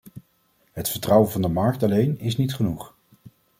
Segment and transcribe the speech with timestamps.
[0.71, 2.93] Het vertrouwen van de markt alleen is niet genoeg.